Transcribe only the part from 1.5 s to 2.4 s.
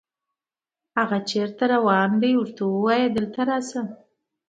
روان ده،